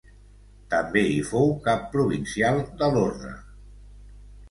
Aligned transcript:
També 0.73 1.03
hi 1.09 1.19
fou 1.33 1.53
cap 1.69 1.85
provincial 1.93 2.61
de 2.83 2.91
l'orde. 2.97 3.39